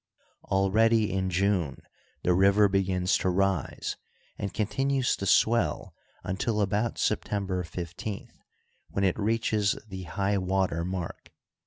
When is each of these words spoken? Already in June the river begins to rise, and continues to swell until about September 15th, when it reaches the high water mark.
Already 0.45 1.13
in 1.13 1.29
June 1.29 1.83
the 2.23 2.33
river 2.33 2.67
begins 2.67 3.19
to 3.19 3.29
rise, 3.29 3.97
and 4.35 4.51
continues 4.51 5.15
to 5.17 5.27
swell 5.27 5.93
until 6.23 6.59
about 6.59 6.97
September 6.97 7.63
15th, 7.63 8.39
when 8.89 9.03
it 9.03 9.19
reaches 9.19 9.77
the 9.87 10.01
high 10.05 10.39
water 10.39 10.83
mark. 10.83 11.29